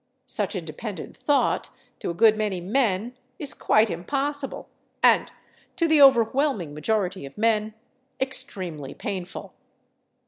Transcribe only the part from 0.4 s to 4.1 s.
independent thought, to a good many men, is quite